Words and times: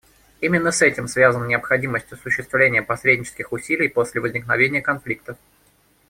Именно 0.39 0.71
с 0.71 0.81
этим 0.81 1.07
связана 1.07 1.45
необходимость 1.45 2.11
осуществления 2.11 2.81
посреднических 2.81 3.51
усилий 3.53 3.87
после 3.87 4.19
возникновения 4.19 4.81
конфликтов. 4.81 5.37